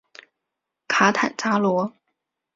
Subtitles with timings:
[0.87, 1.93] 卡坦扎罗。